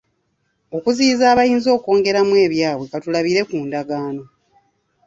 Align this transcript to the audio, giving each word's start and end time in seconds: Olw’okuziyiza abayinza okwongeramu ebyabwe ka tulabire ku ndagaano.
Olw’okuziyiza 0.69 1.25
abayinza 1.29 1.69
okwongeramu 1.77 2.33
ebyabwe 2.45 2.85
ka 2.91 2.97
tulabire 3.03 3.41
ku 3.49 3.55
ndagaano. 3.67 4.23